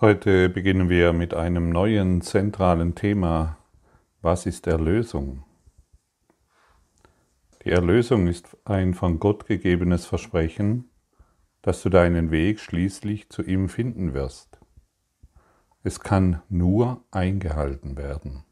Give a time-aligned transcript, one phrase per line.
[0.00, 3.58] Heute beginnen wir mit einem neuen zentralen Thema.
[4.22, 5.42] Was ist Erlösung?
[7.64, 10.88] Die Erlösung ist ein von Gott gegebenes Versprechen,
[11.62, 14.60] dass du deinen Weg schließlich zu ihm finden wirst.
[15.82, 18.44] Es kann nur eingehalten werden.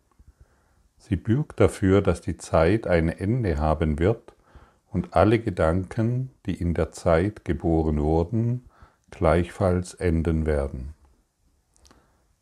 [0.99, 4.35] Sie bürgt dafür, dass die Zeit ein Ende haben wird
[4.91, 8.65] und alle Gedanken, die in der Zeit geboren wurden,
[9.13, 10.96] gleichfalls enden werden.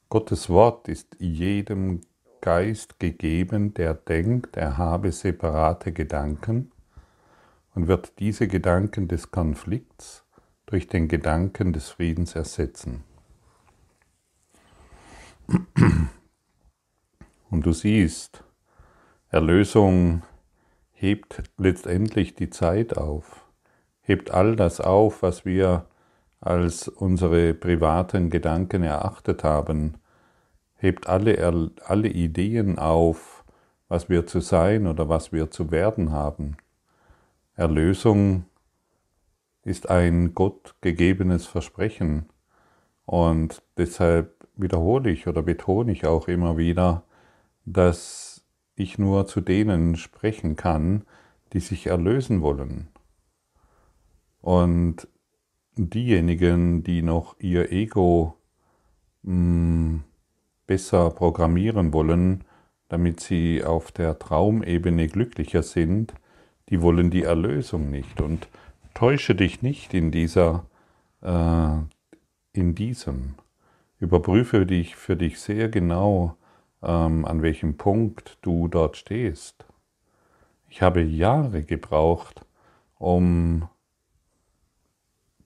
[0.09, 2.03] Gottes Wort ist jedem
[2.41, 6.73] Geist gegeben, der denkt, er habe separate Gedanken
[7.75, 10.25] und wird diese Gedanken des Konflikts
[10.67, 13.05] durch den Gedanken des Friedens ersetzen.
[17.51, 18.45] Und du siehst,
[19.29, 20.23] Erlösung
[20.93, 23.47] hebt letztendlich die Zeit auf,
[24.01, 25.87] hebt all das auf, was wir
[26.45, 29.95] als unsere privaten Gedanken erachtet haben,
[30.77, 33.45] hebt alle, alle Ideen auf,
[33.89, 36.59] was wir zu sein oder was wir zu werden haben.
[37.57, 38.45] Erlösung
[39.63, 42.27] ist ein Gott gegebenes Versprechen
[43.07, 47.05] und deshalb wiederhole ich oder betone ich auch immer wieder,
[47.65, 48.45] dass
[48.77, 51.05] ich nur zu denen sprechen kann,
[51.55, 52.89] die sich erlösen wollen.
[54.43, 55.09] Und
[55.77, 58.37] diejenigen, die noch ihr Ego
[59.23, 60.05] mh, hm,
[60.67, 62.45] besser programmieren wollen,
[62.89, 66.15] damit sie auf der Traumebene glücklicher sind,
[66.69, 68.21] die wollen die Erlösung nicht.
[68.21, 68.49] Und
[68.95, 70.67] täusche dich nicht in dieser,
[71.23, 71.77] äh,
[72.53, 73.35] in diesem.
[73.99, 76.37] Überprüfe dich für dich sehr genau,
[76.83, 79.67] ähm, an welchem Punkt du dort stehst.
[80.69, 82.45] Ich habe Jahre gebraucht,
[82.99, 83.69] um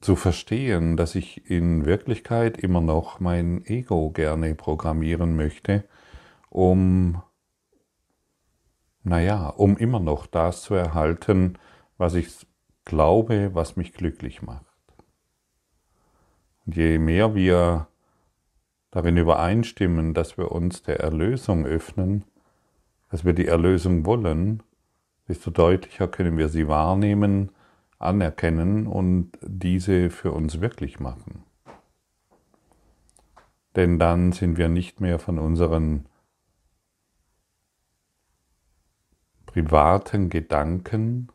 [0.01, 5.85] zu verstehen, dass ich in Wirklichkeit immer noch mein Ego gerne programmieren möchte,
[6.51, 7.23] um,
[9.03, 11.58] naja, um immer noch das zu erhalten,
[11.97, 12.47] was ich
[12.85, 14.64] glaube, was mich glücklich macht.
[16.64, 17.89] Und je mehr wir
[18.91, 22.25] darin übereinstimmen, dass wir uns der Erlösung öffnen,
[23.11, 24.63] dass wir die Erlösung wollen,
[25.27, 27.51] desto deutlicher können wir sie wahrnehmen,
[27.98, 31.45] anerkennen und diese für uns wirklich machen.
[33.77, 36.08] Denn dann sind wir nicht mehr von unseren
[39.47, 41.29] privaten Gedanken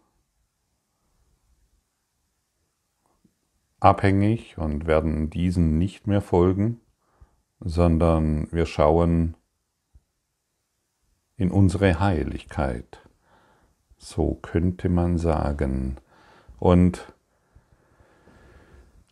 [3.80, 6.80] abhängig und werden diesen nicht mehr folgen,
[7.60, 9.36] sondern wir schauen
[11.36, 13.08] in unsere Heiligkeit.
[13.98, 15.98] So könnte man sagen.
[16.64, 17.12] Und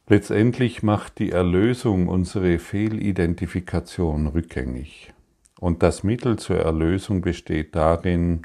[0.07, 5.13] letztendlich macht die Erlösung unsere Fehlidentifikation rückgängig.
[5.59, 8.43] Und das Mittel zur Erlösung besteht darin,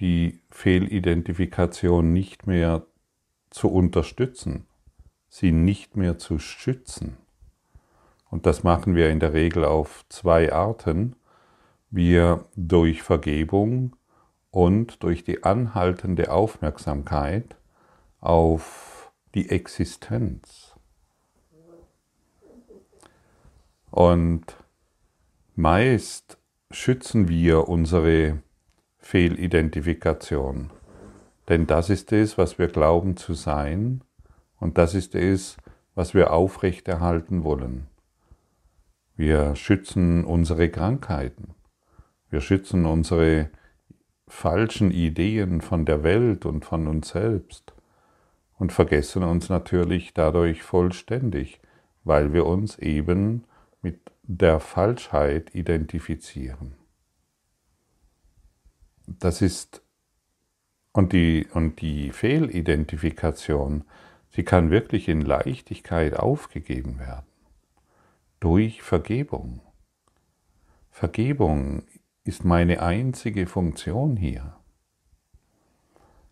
[0.00, 2.84] die Fehlidentifikation nicht mehr
[3.50, 4.66] zu unterstützen,
[5.28, 7.16] sie nicht mehr zu schützen.
[8.30, 11.14] Und das machen wir in der Regel auf zwei Arten.
[11.88, 13.94] Wir durch Vergebung
[14.50, 17.54] und durch die anhaltende Aufmerksamkeit
[18.24, 20.74] auf die Existenz.
[23.90, 24.56] Und
[25.54, 26.38] meist
[26.70, 28.42] schützen wir unsere
[28.98, 30.70] Fehlidentifikation,
[31.48, 34.00] denn das ist es, was wir glauben zu sein
[34.58, 35.58] und das ist es,
[35.94, 37.88] was wir aufrechterhalten wollen.
[39.16, 41.54] Wir schützen unsere Krankheiten,
[42.30, 43.50] wir schützen unsere
[44.26, 47.73] falschen Ideen von der Welt und von uns selbst
[48.58, 51.60] und vergessen uns natürlich dadurch vollständig,
[52.04, 53.44] weil wir uns eben
[53.82, 56.74] mit der Falschheit identifizieren.
[59.06, 59.82] Das ist
[60.92, 63.84] und die, und die Fehlidentifikation,
[64.30, 67.26] sie kann wirklich in Leichtigkeit aufgegeben werden.
[68.38, 69.60] Durch Vergebung.
[70.90, 71.82] Vergebung
[72.22, 74.56] ist meine einzige Funktion hier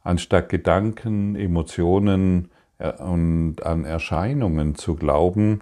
[0.05, 5.61] anstatt Gedanken, Emotionen äh, und an Erscheinungen zu glauben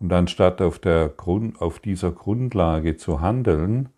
[0.00, 3.88] und anstatt auf, der Grund, auf dieser Grundlage zu handeln,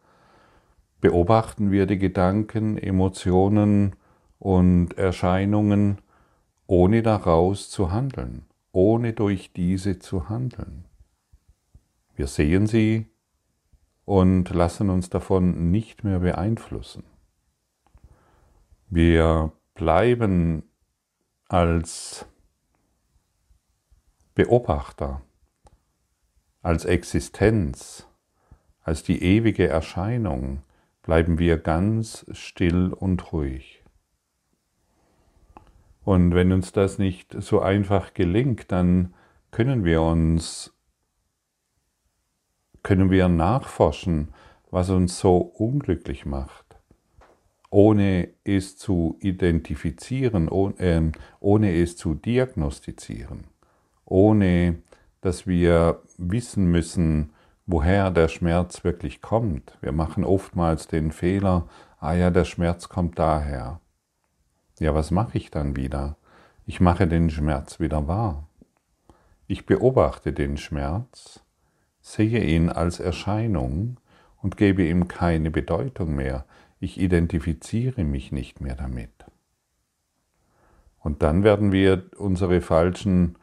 [1.01, 3.97] beobachten wir die Gedanken, Emotionen
[4.39, 5.99] und Erscheinungen,
[6.67, 10.85] ohne daraus zu handeln, ohne durch diese zu handeln.
[12.15, 13.07] Wir sehen sie
[14.05, 17.05] und lassen uns davon nicht mehr beeinflussen.
[18.89, 20.65] Wir bleiben
[21.49, 22.27] als
[24.35, 25.23] Beobachter,
[26.63, 28.09] als Existenz,
[28.83, 30.63] als die ewige Erscheinung,
[31.03, 33.85] bleiben wir ganz still und ruhig.
[36.05, 39.15] Und wenn uns das nicht so einfach gelingt, dann
[39.53, 40.75] können wir uns,
[42.83, 44.35] können wir nachforschen,
[44.71, 46.66] was uns so unglücklich macht,
[47.77, 53.45] ohne es zu identifizieren, ohne, ohne es zu diagnostizieren,
[54.07, 54.79] ohne
[55.21, 57.35] dass wir wissen müssen,
[57.67, 59.77] woher der Schmerz wirklich kommt.
[59.83, 61.69] Wir machen oftmals den Fehler,
[62.01, 63.83] ah ja, der Schmerz kommt daher.
[64.81, 66.17] Ja, was mache ich dann wieder?
[66.65, 68.49] Ich mache den Schmerz wieder wahr.
[69.49, 71.41] Ich beobachte den Schmerz,
[72.01, 73.99] sehe ihn als Erscheinung
[74.41, 76.47] und gebe ihm keine Bedeutung mehr.
[76.87, 79.11] Ich identifiziere mich nicht mehr damit.
[81.01, 83.37] Und dann werden wir unsere falschen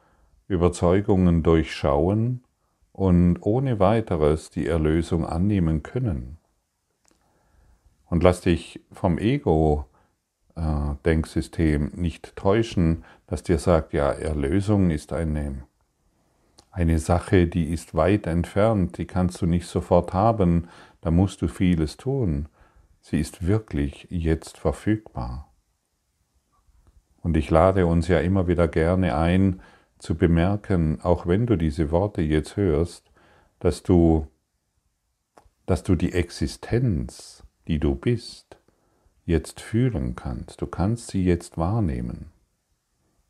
[0.47, 2.45] Überzeugungen durchschauen
[2.93, 6.37] und ohne weiteres die Erlösung annehmen können.
[8.05, 15.65] Und lass dich vom Ego-Denksystem nicht täuschen, das dir sagt, ja, Erlösung ist eine,
[16.71, 20.69] eine Sache, die ist weit entfernt, die kannst du nicht sofort haben,
[21.01, 22.47] da musst du vieles tun.
[23.05, 25.53] Sie ist wirklich jetzt verfügbar.
[27.21, 29.61] Und ich lade uns ja immer wieder gerne ein,
[30.00, 33.11] zu bemerken, auch wenn du diese Worte jetzt hörst,
[33.59, 34.27] dass du,
[35.65, 38.57] dass du die Existenz, die du bist,
[39.25, 40.61] jetzt fühlen kannst.
[40.61, 42.31] Du kannst sie jetzt wahrnehmen.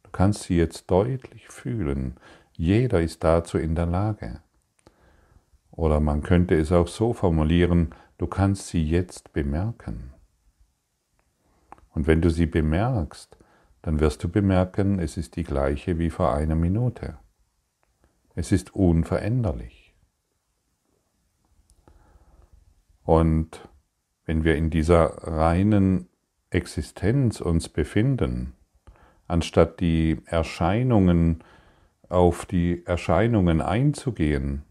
[0.04, 2.18] Du kannst sie jetzt deutlich fühlen.
[2.54, 4.40] Jeder ist dazu in der Lage.
[5.72, 10.14] Oder man könnte es auch so formulieren, du kannst sie jetzt bemerken.
[11.90, 13.38] Und wenn du sie bemerkst,
[13.81, 17.18] dann wirst du bemerken, es ist die gleiche wie vor einer Minute.
[18.34, 19.94] Es ist unveränderlich.
[23.04, 23.68] Und
[24.24, 26.08] wenn wir in dieser reinen
[26.50, 28.54] Existenz uns befinden,
[29.28, 31.44] anstatt die Erscheinungen
[32.08, 34.64] auf die Erscheinungen einzugehen,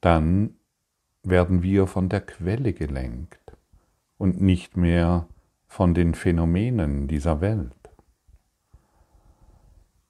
[0.00, 0.56] dann
[1.24, 3.56] werden wir von der Quelle gelenkt
[4.18, 5.28] und nicht mehr
[5.66, 7.72] von den Phänomenen dieser Welt.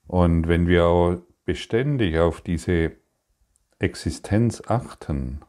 [0.07, 2.93] Und wenn wir beständig auf diese
[3.79, 5.41] Existenz achten,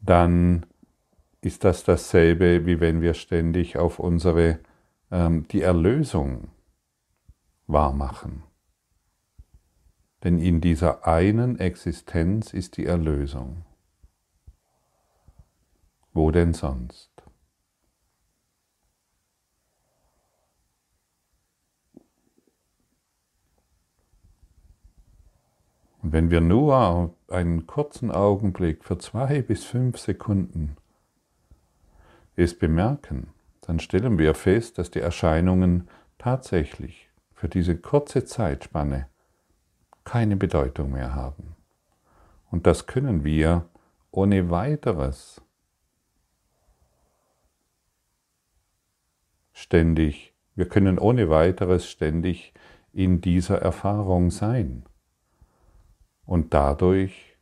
[0.00, 0.66] dann
[1.40, 4.58] ist das dasselbe, wie wenn wir ständig auf unsere,
[5.10, 6.48] ähm, die Erlösung
[7.66, 8.42] wahrmachen.
[10.24, 13.64] Denn in dieser einen Existenz ist die Erlösung.
[16.12, 17.10] Wo denn sonst?
[26.02, 30.76] Und wenn wir nur einen kurzen Augenblick für zwei bis fünf Sekunden
[32.36, 33.28] es bemerken,
[33.62, 39.08] dann stellen wir fest, dass die Erscheinungen tatsächlich für diese kurze Zeitspanne
[40.04, 41.56] keine Bedeutung mehr haben.
[42.50, 43.68] Und das können wir
[44.10, 45.42] ohne weiteres
[49.58, 52.52] ständig, wir können ohne weiteres ständig
[52.92, 54.84] in dieser Erfahrung sein.
[56.24, 57.36] Und dadurch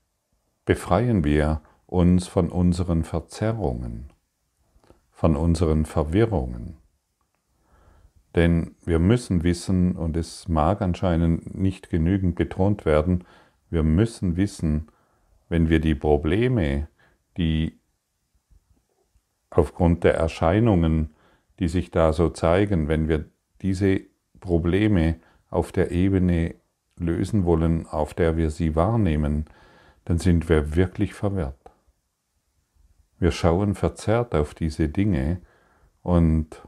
[0.64, 4.10] befreien wir uns von unseren Verzerrungen,
[5.10, 6.78] von unseren Verwirrungen.
[8.34, 13.24] Denn wir müssen wissen, und es mag anscheinend nicht genügend betont werden,
[13.70, 14.88] wir müssen wissen,
[15.48, 16.88] wenn wir die Probleme,
[17.36, 17.78] die
[19.50, 21.15] aufgrund der Erscheinungen,
[21.58, 23.26] die sich da so zeigen, wenn wir
[23.62, 24.00] diese
[24.40, 25.16] Probleme
[25.50, 26.54] auf der Ebene
[26.98, 29.46] lösen wollen, auf der wir sie wahrnehmen,
[30.04, 31.58] dann sind wir wirklich verwirrt.
[33.18, 35.40] Wir schauen verzerrt auf diese Dinge
[36.02, 36.62] und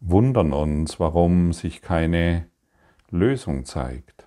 [0.00, 2.46] wundern uns, warum sich keine
[3.10, 4.26] Lösung zeigt.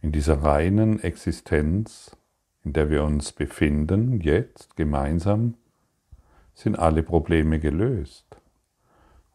[0.00, 2.16] In dieser reinen Existenz,
[2.64, 5.54] in der wir uns befinden, jetzt gemeinsam,
[6.62, 8.26] sind alle Probleme gelöst.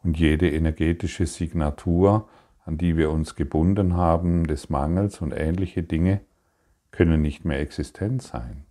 [0.03, 2.27] Und jede energetische Signatur
[2.67, 6.19] an die wir uns gebunden haben, des Mangels und ähnliche Dinge,
[6.91, 8.65] können nicht mehr existent sein.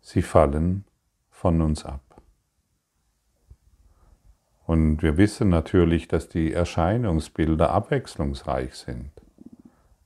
[0.00, 0.84] Sie fallen
[1.28, 2.22] von uns ab.
[4.66, 9.10] Und wir wissen natürlich, dass die Erscheinungsbilder abwechslungsreich sind,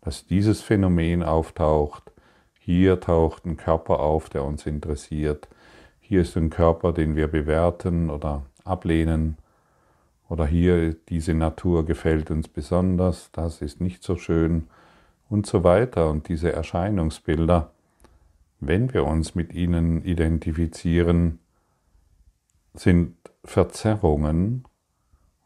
[0.00, 2.12] dass dieses Phänomen auftaucht,
[2.60, 5.48] hier taucht ein Körper auf, der uns interessiert,
[6.12, 9.38] hier ist ein Körper, den wir bewerten oder ablehnen,
[10.28, 14.68] oder hier, diese Natur gefällt uns besonders, das ist nicht so schön.
[15.30, 17.70] und so weiter und diese Erscheinungsbilder,
[18.60, 21.38] wenn wir uns mit ihnen identifizieren,
[22.74, 24.66] sind Verzerrungen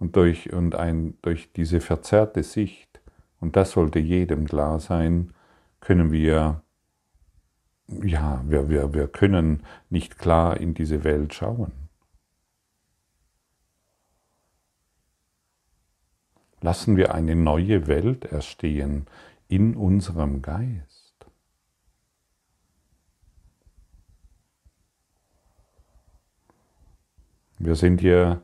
[0.01, 3.01] und durch, und ein, durch diese verzerrte Sicht,
[3.39, 5.33] und das sollte jedem klar sein,
[5.79, 6.61] können wir,
[7.89, 11.73] ja, wir, wir, wir können nicht klar in diese Welt schauen.
[16.61, 19.07] Lassen wir eine neue Welt erstehen
[19.47, 20.97] in unserem Geist.
[27.59, 28.43] Wir sind hier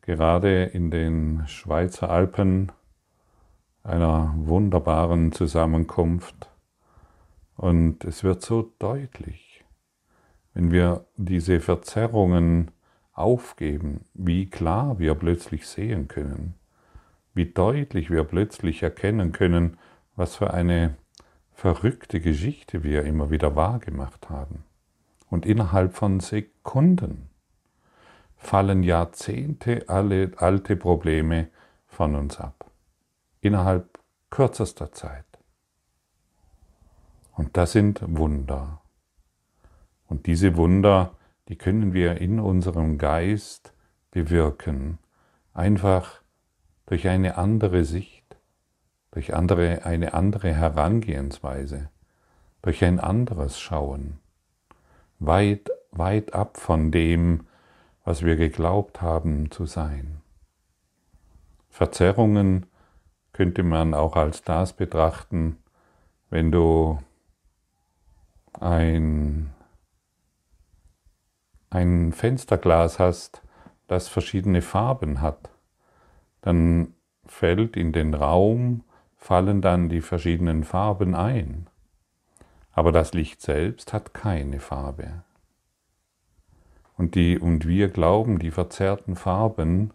[0.00, 2.72] gerade in den Schweizer Alpen
[3.82, 6.47] einer wunderbaren Zusammenkunft
[7.58, 9.64] und es wird so deutlich,
[10.54, 12.70] wenn wir diese Verzerrungen
[13.12, 16.54] aufgeben, wie klar wir plötzlich sehen können,
[17.34, 19.76] wie deutlich wir plötzlich erkennen können,
[20.14, 20.94] was für eine
[21.52, 24.62] verrückte Geschichte wir immer wieder wahrgemacht haben.
[25.28, 27.28] Und innerhalb von Sekunden
[28.36, 31.48] fallen Jahrzehnte alle alte Probleme
[31.88, 32.70] von uns ab.
[33.40, 33.98] Innerhalb
[34.30, 35.27] kürzester Zeit.
[37.38, 38.82] Und das sind Wunder.
[40.08, 41.14] Und diese Wunder,
[41.48, 43.72] die können wir in unserem Geist
[44.10, 44.98] bewirken,
[45.54, 46.20] einfach
[46.86, 48.36] durch eine andere Sicht,
[49.12, 51.90] durch andere, eine andere Herangehensweise,
[52.60, 54.18] durch ein anderes Schauen,
[55.20, 57.46] weit, weit ab von dem,
[58.04, 60.22] was wir geglaubt haben zu sein.
[61.70, 62.66] Verzerrungen
[63.32, 65.58] könnte man auch als das betrachten,
[66.30, 66.98] wenn du
[68.60, 69.50] ein,
[71.70, 73.42] ein Fensterglas hast,
[73.86, 75.50] das verschiedene Farben hat,
[76.40, 76.94] dann
[77.26, 78.84] fällt in den Raum,
[79.16, 81.68] fallen dann die verschiedenen Farben ein.
[82.72, 85.24] Aber das Licht selbst hat keine Farbe.
[86.96, 89.92] Und, die, und wir glauben, die verzerrten Farben,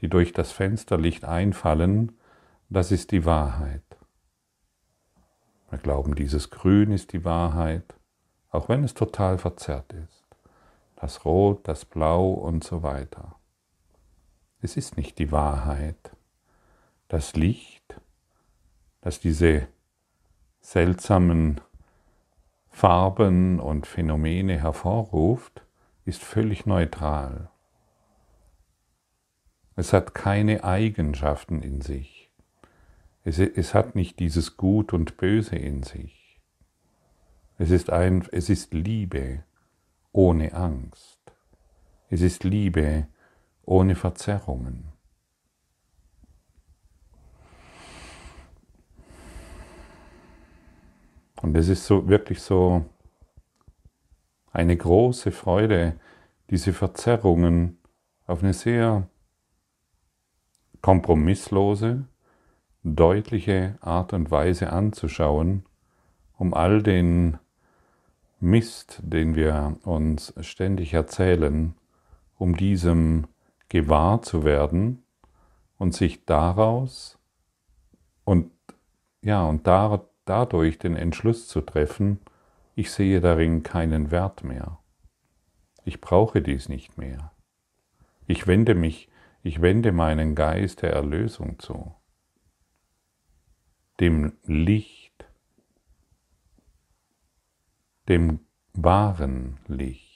[0.00, 2.12] die durch das Fensterlicht einfallen,
[2.68, 3.82] das ist die Wahrheit.
[5.70, 7.95] Wir glauben, dieses Grün ist die Wahrheit,
[8.56, 10.24] auch wenn es total verzerrt ist.
[10.96, 13.36] Das Rot, das Blau und so weiter.
[14.62, 16.12] Es ist nicht die Wahrheit.
[17.08, 18.00] Das Licht,
[19.02, 19.68] das diese
[20.60, 21.60] seltsamen
[22.70, 25.62] Farben und Phänomene hervorruft,
[26.04, 27.50] ist völlig neutral.
[29.76, 32.30] Es hat keine Eigenschaften in sich.
[33.24, 36.25] Es, es, hat nicht dieses Gut und Böse in sich.
[37.58, 39.42] Es ist, ein, es ist Liebe
[40.12, 41.18] ohne Angst.
[42.10, 43.06] Es ist Liebe
[43.64, 44.92] ohne Verzerrungen.
[51.40, 52.84] Und es ist so wirklich so
[54.52, 55.98] eine große Freude,
[56.50, 57.78] diese Verzerrungen
[58.26, 59.08] auf eine sehr
[60.82, 62.06] kompromisslose,
[62.82, 65.64] deutliche Art und Weise anzuschauen,
[66.36, 67.38] um all den
[68.38, 71.74] Mist, den wir uns ständig erzählen,
[72.36, 73.26] um diesem
[73.68, 75.02] gewahr zu werden
[75.78, 77.18] und sich daraus
[78.24, 78.50] und
[79.22, 82.20] ja und da, dadurch den Entschluss zu treffen,
[82.74, 84.78] ich sehe darin keinen Wert mehr.
[85.84, 87.32] Ich brauche dies nicht mehr.
[88.26, 89.08] Ich wende mich,
[89.42, 91.94] ich wende meinen Geist der Erlösung zu,
[94.00, 95.05] dem Licht,
[98.08, 98.40] dem
[98.72, 100.06] wahren Licht.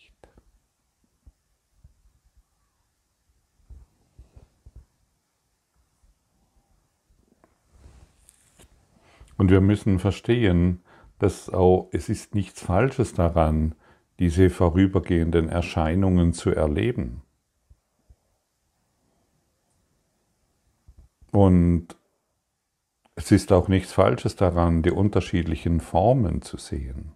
[9.37, 10.83] Und wir müssen verstehen,
[11.19, 13.75] dass auch, es ist nichts Falsches daran,
[14.19, 17.23] diese vorübergehenden Erscheinungen zu erleben.
[21.33, 21.97] Und
[23.15, 27.13] es ist auch nichts Falsches daran, die unterschiedlichen Formen zu sehen.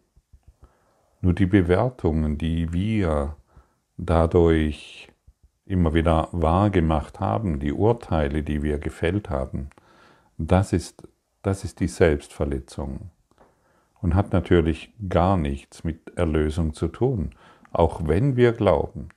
[1.24, 3.36] Nur die Bewertungen, die wir
[3.96, 5.08] dadurch
[5.64, 9.70] immer wieder wahrgemacht haben, die Urteile, die wir gefällt haben,
[10.36, 11.08] das ist
[11.40, 13.08] das ist die Selbstverletzung
[14.02, 17.30] und hat natürlich gar nichts mit Erlösung zu tun,
[17.72, 19.08] auch wenn wir glauben.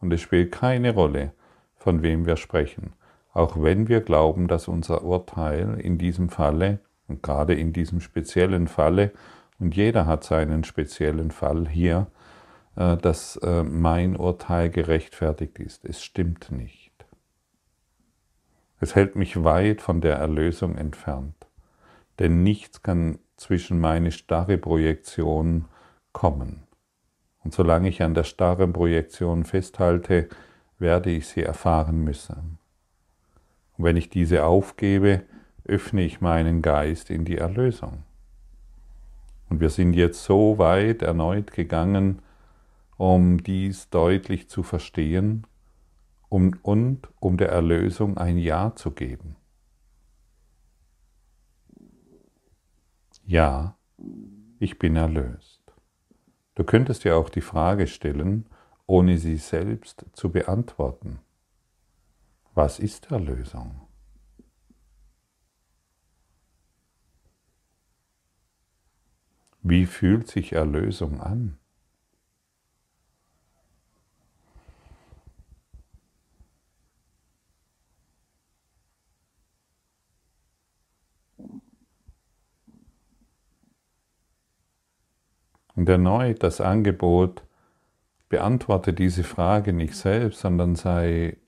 [0.00, 1.32] Und es spielt keine Rolle,
[1.74, 2.92] von wem wir sprechen,
[3.32, 6.78] auch wenn wir glauben, dass unser Urteil in diesem Falle
[7.08, 9.10] und gerade in diesem speziellen Falle,
[9.60, 12.08] und jeder hat seinen speziellen Fall hier,
[12.76, 15.84] äh, dass äh, mein Urteil gerechtfertigt ist.
[15.84, 16.90] Es stimmt nicht.
[18.80, 21.34] Es hält mich weit von der Erlösung entfernt.
[22.18, 25.64] denn nichts kann zwischen meine starre Projektion
[26.12, 26.64] kommen.
[27.42, 30.28] Und solange ich an der starren Projektion festhalte,
[30.78, 32.58] werde ich sie erfahren müssen.
[33.76, 35.22] Und wenn ich diese aufgebe,
[35.64, 38.02] öffne ich meinen Geist in die Erlösung.
[39.50, 42.22] Und wir sind jetzt so weit erneut gegangen,
[42.96, 45.46] um dies deutlich zu verstehen
[46.28, 49.36] um, und um der Erlösung ein Ja zu geben.
[53.26, 53.76] Ja,
[54.58, 55.60] ich bin erlöst.
[56.54, 58.46] Du könntest dir auch die Frage stellen,
[58.86, 61.20] ohne sie selbst zu beantworten.
[62.54, 63.89] Was ist Erlösung?
[69.62, 71.58] Wie fühlt sich Erlösung an?
[85.76, 87.42] Und erneut das Angebot,
[88.28, 91.38] beantworte diese Frage nicht selbst, sondern sei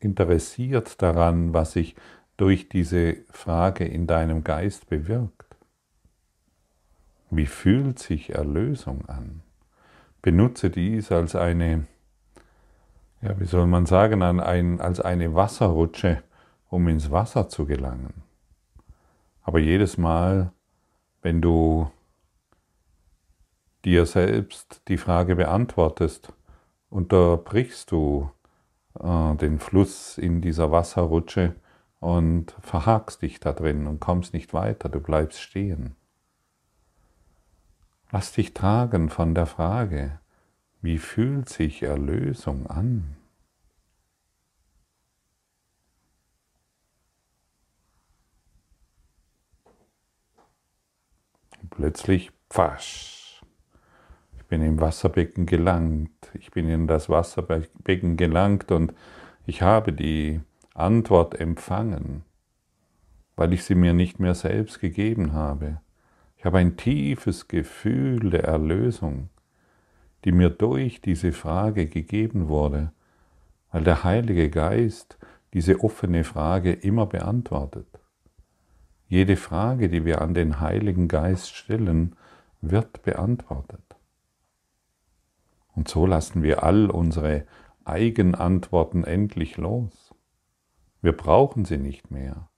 [0.00, 1.94] interessiert daran, was sich
[2.36, 5.35] durch diese Frage in deinem Geist bewirkt.
[7.36, 9.42] Wie fühlt sich Erlösung an?
[10.22, 11.86] Benutze dies als eine,
[13.20, 16.22] ja, wie soll man sagen, als eine Wasserrutsche,
[16.70, 18.22] um ins Wasser zu gelangen.
[19.42, 20.50] Aber jedes Mal,
[21.20, 21.90] wenn du
[23.84, 26.32] dir selbst die Frage beantwortest,
[26.88, 28.30] unterbrichst du
[28.98, 31.54] äh, den Fluss in dieser Wasserrutsche
[32.00, 35.96] und verhakst dich da drin und kommst nicht weiter, du bleibst stehen.
[38.12, 40.20] Lass dich tragen von der Frage,
[40.80, 43.16] wie fühlt sich Erlösung an?
[51.76, 53.42] plötzlich, pfasch,
[54.36, 56.10] ich bin im Wasserbecken gelangt.
[56.34, 58.94] Ich bin in das Wasserbecken gelangt und
[59.46, 60.40] ich habe die
[60.74, 62.22] Antwort empfangen,
[63.36, 65.80] weil ich sie mir nicht mehr selbst gegeben habe.
[66.46, 69.30] Habe ein tiefes Gefühl der Erlösung,
[70.24, 72.92] die mir durch diese Frage gegeben wurde,
[73.72, 75.18] weil der Heilige Geist
[75.54, 77.88] diese offene Frage immer beantwortet.
[79.08, 82.14] Jede Frage, die wir an den Heiligen Geist stellen,
[82.60, 83.96] wird beantwortet.
[85.74, 87.44] Und so lassen wir all unsere
[87.84, 90.14] Eigenantworten endlich los.
[91.02, 92.48] Wir brauchen sie nicht mehr.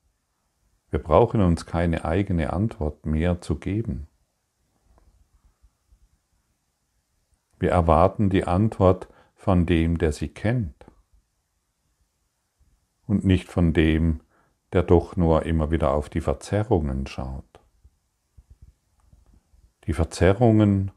[0.91, 4.07] Wir brauchen uns keine eigene Antwort mehr zu geben.
[7.59, 10.85] Wir erwarten die Antwort von dem, der sie kennt
[13.05, 14.21] und nicht von dem,
[14.73, 17.59] der doch nur immer wieder auf die Verzerrungen schaut.
[19.85, 20.91] Die Verzerrungen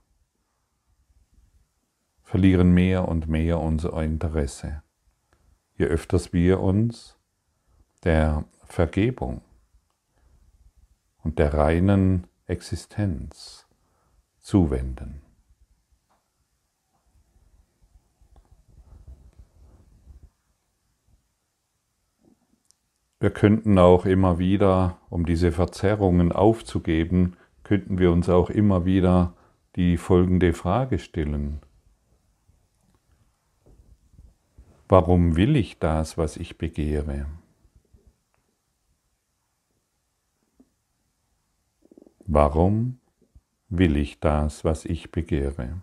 [2.22, 4.82] verlieren mehr und mehr unser Interesse,
[5.76, 7.18] je öfters wir uns
[8.04, 9.42] der Vergebung
[11.22, 13.66] und der reinen Existenz
[14.40, 15.22] zuwenden.
[23.20, 29.34] Wir könnten auch immer wieder, um diese Verzerrungen aufzugeben, könnten wir uns auch immer wieder
[29.76, 31.60] die folgende Frage stellen.
[34.88, 37.26] Warum will ich das, was ich begehre?
[42.26, 42.98] Warum
[43.68, 45.82] will ich das, was ich begehre?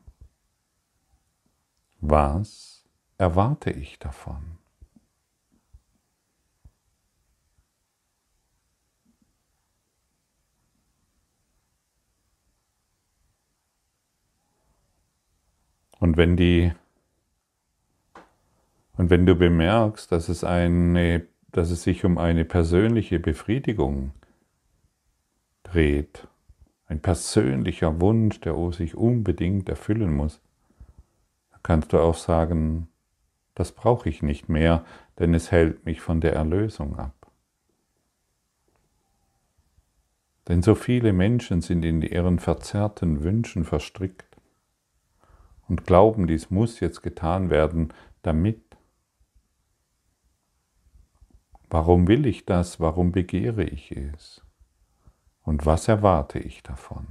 [2.01, 2.85] Was
[3.17, 4.57] erwarte ich davon?
[15.99, 16.71] Und wenn die
[18.99, 24.11] und wenn du bemerkst, dass es, eine, dass es sich um eine persönliche Befriedigung
[25.71, 26.27] dreht,
[26.87, 30.41] ein persönlicher Wunsch, der sich unbedingt erfüllen muss,
[31.63, 32.87] kannst du auch sagen,
[33.53, 34.85] das brauche ich nicht mehr,
[35.19, 37.31] denn es hält mich von der Erlösung ab.
[40.47, 44.37] Denn so viele Menschen sind in ihren verzerrten Wünschen verstrickt
[45.67, 48.61] und glauben, dies muss jetzt getan werden, damit
[51.71, 52.79] Warum will ich das?
[52.79, 54.41] Warum begehre ich es?
[55.49, 57.07] Und was erwarte ich davon?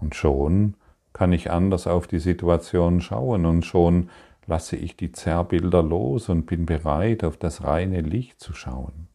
[0.00, 0.74] Und schon
[1.12, 4.10] kann ich anders auf die Situation schauen und schon
[4.46, 9.06] lasse ich die Zerrbilder los und bin bereit, auf das reine Licht zu schauen.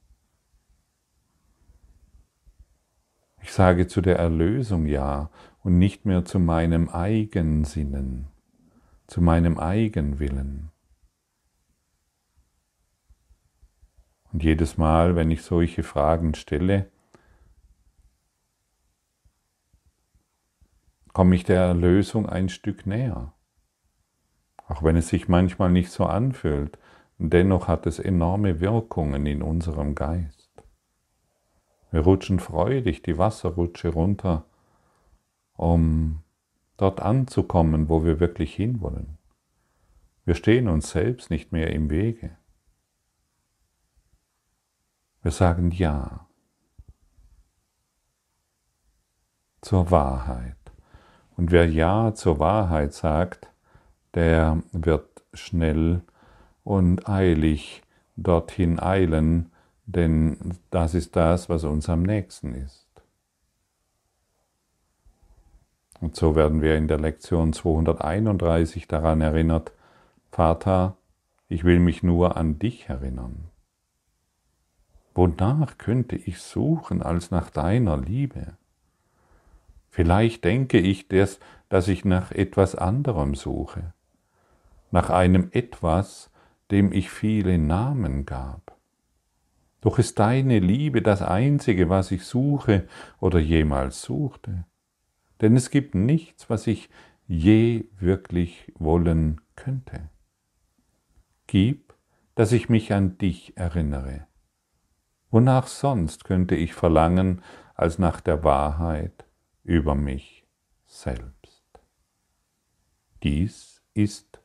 [3.42, 5.30] Ich sage zu der Erlösung Ja
[5.62, 8.30] und nicht mehr zu meinem Eigensinnen,
[9.08, 10.73] zu meinem Eigenwillen.
[14.34, 16.90] Und jedes Mal, wenn ich solche Fragen stelle,
[21.14, 23.34] komme ich der Erlösung ein Stück näher.
[24.68, 26.80] Auch wenn es sich manchmal nicht so anfühlt,
[27.20, 30.52] dennoch hat es enorme Wirkungen in unserem Geist.
[31.92, 34.46] Wir rutschen freudig die Wasserrutsche runter,
[35.56, 36.24] um
[36.78, 39.20] dort anzukommen, wo wir wirklich hinwollen.
[40.26, 42.36] Wir stehen uns selbst nicht mehr im Wege.
[45.24, 46.28] Wir sagen Ja
[49.62, 50.58] zur Wahrheit.
[51.38, 53.48] Und wer Ja zur Wahrheit sagt,
[54.16, 56.02] der wird schnell
[56.66, 57.84] und eilig
[58.18, 59.50] dorthin eilen,
[59.86, 62.86] denn das ist das, was uns am nächsten ist.
[66.02, 69.72] Und so werden wir in der Lektion 231 daran erinnert,
[70.32, 70.98] Vater,
[71.48, 73.53] ich will mich nur an dich erinnern.
[75.16, 78.58] Wonach könnte ich suchen als nach deiner Liebe?
[79.90, 83.94] Vielleicht denke ich, dass, dass ich nach etwas anderem suche,
[84.90, 86.32] nach einem etwas,
[86.72, 88.76] dem ich viele Namen gab.
[89.82, 92.88] Doch ist deine Liebe das Einzige, was ich suche
[93.20, 94.66] oder jemals suchte.
[95.42, 96.90] Denn es gibt nichts, was ich
[97.28, 100.10] je wirklich wollen könnte.
[101.48, 101.94] Gib,
[102.34, 104.26] dass ich mich an dich erinnere.
[105.34, 107.42] Wonach sonst könnte ich verlangen
[107.74, 109.26] als nach der Wahrheit,
[109.64, 110.46] über mich
[110.86, 111.64] selbst.
[113.24, 114.40] Dies ist,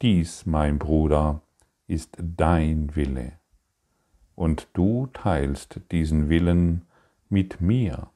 [0.00, 1.42] dies, mein Bruder,
[1.86, 3.32] ist dein Wille,
[4.34, 6.86] und du teilst diesen Willen
[7.28, 8.08] mit mir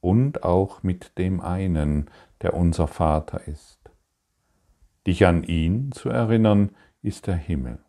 [0.00, 2.10] und auch mit dem einen,
[2.42, 3.78] der unser Vater ist.
[5.06, 7.83] Dich an ihn zu erinnern, ist der Himmel.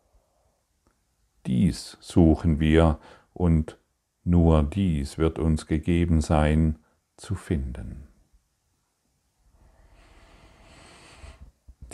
[1.45, 2.99] Dies suchen wir,
[3.33, 3.77] und
[4.23, 6.79] nur dies wird uns gegeben sein,
[7.17, 8.07] zu finden.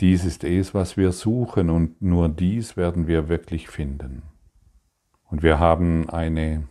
[0.00, 4.22] Dies ist es, was wir suchen und nur dies werden wir wirklich finden.
[5.28, 6.68] Und wir haben eine,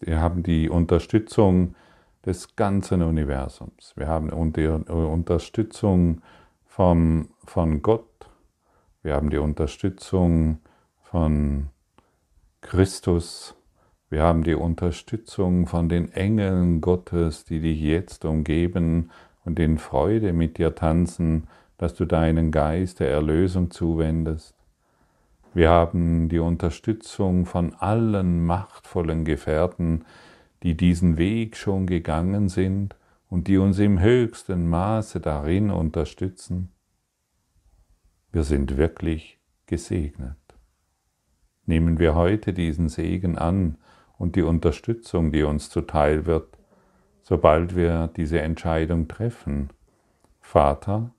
[0.00, 1.74] wir haben die Unterstützung
[2.24, 3.94] des ganzen Universums.
[3.96, 6.22] Wir haben die Unterstützung
[6.64, 8.30] von, von Gott.
[9.02, 10.60] Wir haben die Unterstützung
[11.02, 11.70] von
[12.62, 13.56] Christus.
[14.10, 19.10] Wir haben die Unterstützung von den Engeln Gottes, die dich jetzt umgeben
[19.44, 24.54] und in Freude mit dir tanzen, dass du deinen Geist der Erlösung zuwendest.
[25.54, 30.04] Wir haben die Unterstützung von allen machtvollen Gefährten,
[30.62, 32.94] die diesen Weg schon gegangen sind
[33.28, 36.70] und die uns im höchsten Maße darin unterstützen.
[38.32, 40.39] Wir sind wirklich gesegnet.
[41.70, 43.78] Nehmen wir heute diesen Segen an
[44.18, 46.58] und die Unterstützung, die uns zuteil wird,
[47.22, 49.70] sobald wir diese Entscheidung treffen.
[50.40, 51.14] Vater,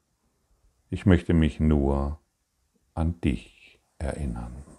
[0.90, 2.20] ich möchte mich nur
[2.94, 4.71] an dich erinnern.